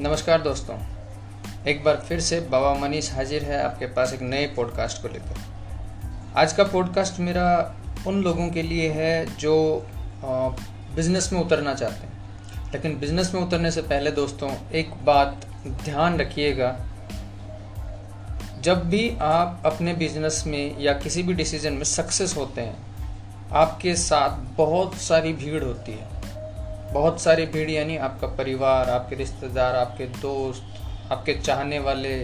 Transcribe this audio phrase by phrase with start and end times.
[0.00, 0.78] नमस्कार दोस्तों।
[1.66, 5.40] एक बार फिर से बाबा मनीष हाजिर है आपके पास एक नए पॉडकास्ट को लेकर।
[6.36, 7.76] आज का पॉडकास्ट मेरा
[8.06, 9.86] उन लोगों के लिए है जो
[10.96, 12.12] बिज़नेस में उतरना चाहते हैं।
[12.72, 16.76] लेकिन बिज़नेस में उतरने से पहले दोस्तों, एक बात ध्यान रखिएगा।
[18.60, 22.76] जब भी आप अपने बिज़नेस में या किसी भी डिसीज़न में सक्सेस होते हैं,
[23.52, 26.15] आपके साथ बहुत सारी भीड़ होती है।
[26.96, 30.62] बहुत सारी भीड़ यानी आपका परिवार, आपके रिश्तेदार, आपके दोस्त,
[31.12, 32.14] आपके चाहने वाले,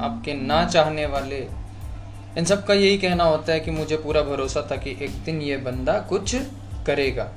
[0.00, 1.38] आपके ना चाहने वाले,
[2.38, 5.40] इन सब का यही कहना होता है कि मुझे पूरा भरोसा था कि एक दिन
[5.42, 6.34] ये बंदा कुछ
[6.86, 7.28] करेगा।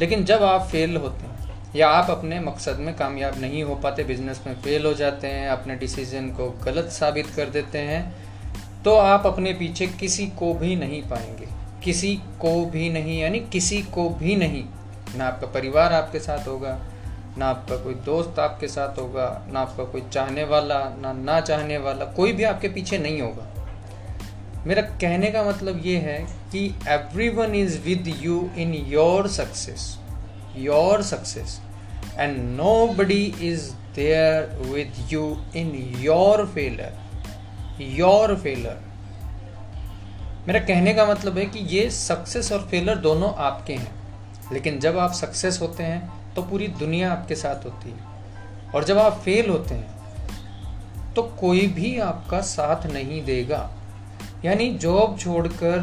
[0.00, 4.04] लेकिन जब आप फेल होते हैं, या आप अपने मकसद में कामयाब नहीं हो पाते
[4.04, 8.02] बिज़नेस में फेल हो जाते हैं, अपने डिसीज़न को गलत साबित कर देते हैं
[8.84, 11.48] तो आप अपने पीछे किसी को भी नहीं पाएँगे।
[11.84, 14.64] किसी को भी नहीं, यानी किसी को भी नहीं।
[15.16, 16.78] ना आपका परिवार आपके साथ होगा,
[17.38, 21.78] ना आपका कोई दोस्त आपके साथ होगा, ना आपका कोई चाहने वाला, ना ना चाहने
[21.78, 23.46] वाला, कोई भी आपके पीछे नहीं होगा।
[24.66, 26.18] मेरा कहने का मतलब ये है
[26.52, 26.66] कि
[27.28, 29.96] everyone is with you in your success
[30.56, 31.60] your success
[32.18, 32.36] and
[32.88, 35.24] nobody is there with you
[35.56, 38.80] in your failure your failure
[40.46, 43.99] मेरा कहने का मतलब है कि ये सक्सेस और फेलर दोनों आपके हैं।
[44.52, 48.08] लेकिन जब आप सक्सेस होते हैं तो पूरी दुनिया आपके साथ होती है।
[48.74, 53.70] और जब आप फेल होते हैं तो कोई भी आपका साथ नहीं देगा।
[54.44, 55.78] यानी जॉब छोड़कर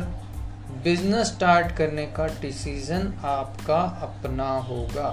[0.84, 5.10] बिज़नेस स्टार्ट करने का डिसीज़न आपका अपना होगा।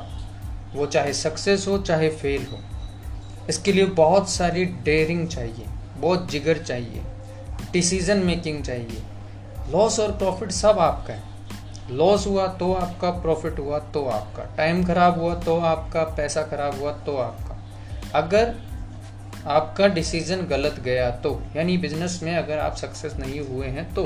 [0.75, 2.59] वो चाहे सक्सेस हो, चाहे फेल हो।
[3.49, 5.67] इसके लिए बहुत सारी डेयरिंग चाहिए,
[5.97, 7.03] बहुत जिगर चाहिए
[7.73, 9.03] डिसीज़न मेकिंग चाहिए।
[9.69, 11.34] लॉस और प्रॉफिट सब आपका है।
[11.91, 16.79] लॉस हुआ तो आपका प्रॉफिट हुआ तो आपका। टाइम खराब हुआ तो आपका, पैसा खराब
[16.81, 17.59] हुआ तो आपका।
[18.15, 18.55] अगर
[19.49, 24.05] आपका डिसीज़न गलत गया तो यानी बिज़नेस में अगर आप सक्सेस नहीं हुए हैं तो।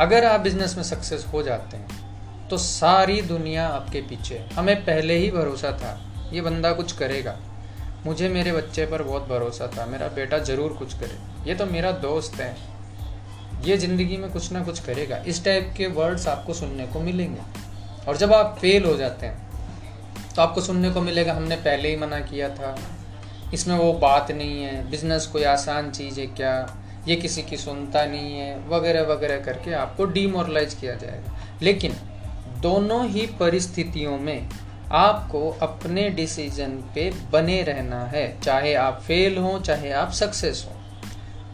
[0.00, 5.16] अगर आप बिज़नेस में सक्सेस हो जाते हैं तो सारी दुनिया आपके पीछे हमें पहले
[5.16, 5.98] ही भरोसा था,
[6.32, 7.36] ये बंदा कुछ करेगा।
[8.06, 11.18] मुझे मेरे बच्चे पर बहुत भरोसा था, मेरा बेटा ज़रूर कुछ करे।
[11.48, 12.54] ये तो मेरा दोस्त है।
[13.64, 17.40] ये ज़िंदगी में कुछ ना कुछ करेगा। इस टाइप के वर्ड्स आपको सुनने को मिलेंगे।
[18.08, 19.46] और जब आप फेल हो जाते हैं
[20.36, 22.76] तो आपको सुनने को मिलेगा, हमने पहले ही मना किया था।
[23.54, 26.54] इसमें वो बात नहीं है बिज़नेस कोई आसान चीज़ है क्या?
[27.08, 31.96] ये किसी की सुनता नहीं है, वगैरह वगैरह करके आपको डीमोरलाइज किया जाएगा। लेकिन
[32.60, 34.48] दोनों ही परिस्थितियों में
[34.92, 40.77] आपको अपने डिसीज़न पे बने रहना है। चाहे आप फेल हो, चाहे आप सक्सेस हो।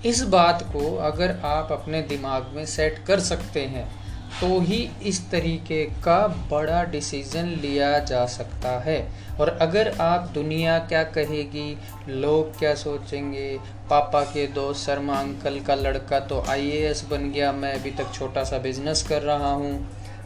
[0.05, 3.89] इस बात को अगर आप अपने दिमाग में सेट कर सकते हैं
[4.41, 8.97] तो ही इस तरीके का बड़ा डिसीज़न लिया जा सकता है।
[9.41, 11.77] और अगर आप दुनिया क्या कहेगी,
[12.09, 13.59] लोग क्या सोचेंगे,
[13.91, 18.45] पापा के दोस्त, शर्मा अंकल का लड़का तो आईएएस बन गया, मैं अभी तक छोटा
[18.45, 19.73] सा बिज़नेस कर रहा हूँ।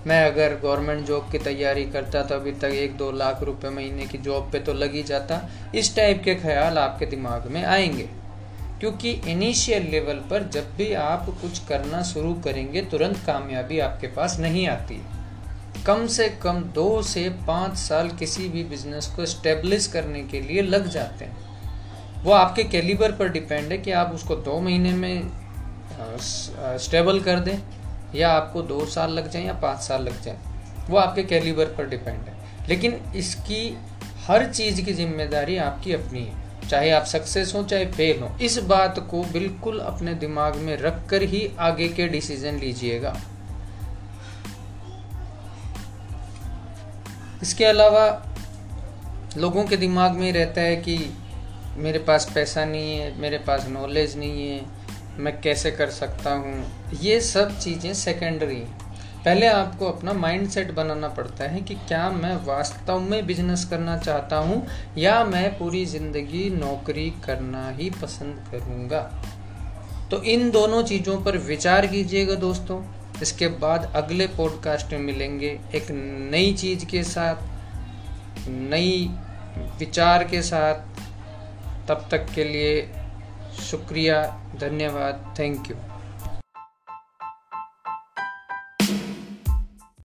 [0.06, 4.06] मैं अगर गवर्नमेंट जॉब की तैयारी करता तो अभी तक एक दो लाख रुपए महीने
[4.06, 5.40] की जॉब पे तो लगी जाता।
[5.74, 8.08] इस टाइप के ख्याल आपके दिमाग में आएँगे।
[8.80, 14.38] क्योंकि इनिशियल लेवल पर जब भी आप कुछ करना शुरू करेंगे, तुरंत कामयाबी आपके पास
[14.38, 15.16] नहीं आती। है
[15.86, 20.62] कम से कम दो से पाँच साल किसी भी बिज़नेस को स्टेब्लिश करने के लिए
[20.62, 25.30] लग जाते हैं। वो आपके कैलिबर पर डिपेंड है कि आप उसको दो महीने में
[26.78, 27.58] स्टेबल कर दें,
[28.14, 30.38] या आपको दो साल लग जाए या पाँच साल लग जाए।
[30.90, 32.36] वो आपके कैलिबर पर डिपेंड है।
[32.68, 33.78] लेकिन इसकी
[34.26, 38.58] हर चीज़ की ज़िम्मेदारी आपकी अपनी है। चाहे आप सक्सेस हो, चाहे फेल हो, इस
[38.64, 43.16] बात को बिल्कुल अपने दिमाग में रख कर ही आगे के डिसीज़न लीजिएगा।
[47.42, 48.06] इसके अलावा
[49.36, 50.98] लोगों के दिमाग में रहता है कि
[51.76, 54.60] मेरे पास पैसा नहीं है, मेरे पास नॉलेज नहीं है,
[55.18, 56.64] मैं कैसे कर सकता हूँ?
[57.00, 58.87] ये सब चीज़ें सेकेंडरी हैं।
[59.18, 63.96] पहले आपको अपना माइंड सेट बनाना पड़ता है कि क्या मैं वास्तव में बिज़नेस करना
[63.98, 64.66] चाहता हूँ
[64.98, 69.00] या मैं पूरी ज़िंदगी नौकरी करना ही पसंद करूँगा।
[70.10, 72.82] तो इन दोनों चीज़ों पर विचार कीजिएगा दोस्तों।
[73.22, 75.86] इसके बाद अगले पॉडकास्ट में मिलेंगे एक
[76.30, 77.36] नई चीज़ के साथ,
[78.48, 79.10] नई
[79.78, 80.74] विचार के साथ।
[81.88, 82.90] तब तक के लिए
[83.60, 84.22] शुक्रिया,
[84.60, 85.76] धन्यवाद थैंक यू